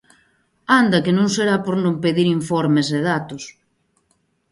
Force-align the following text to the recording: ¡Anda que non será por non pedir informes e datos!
¡Anda 0.79 0.97
que 1.05 1.15
non 1.17 1.27
será 1.35 1.55
por 1.65 1.75
non 1.85 1.95
pedir 2.03 2.27
informes 2.37 2.87
e 2.97 2.99
datos! 3.11 3.43